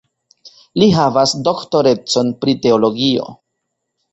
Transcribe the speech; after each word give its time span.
Li 0.83 0.87
havas 0.99 1.35
doktorecon 1.49 2.33
pri 2.41 2.57
teologio. 2.65 3.29